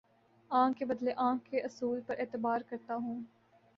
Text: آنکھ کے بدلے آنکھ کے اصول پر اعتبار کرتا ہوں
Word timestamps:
آنکھ 0.51 0.77
کے 0.79 0.85
بدلے 0.85 1.11
آنکھ 1.17 1.49
کے 1.51 1.61
اصول 1.61 1.99
پر 2.07 2.15
اعتبار 2.19 2.61
کرتا 2.69 2.95
ہوں 2.95 3.21